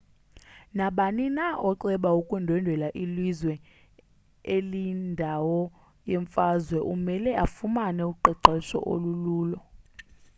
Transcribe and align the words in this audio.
nabani 0.77 1.25
na 1.37 1.47
oceba 1.69 2.09
ukundwendwela 2.21 2.87
ilizwe 3.03 3.53
eliyindawo 4.55 5.59
yemfazwe 6.09 6.79
umele 6.93 7.31
afumane 7.45 8.01
uqeqesho 8.11 8.77
olululo 8.93 9.59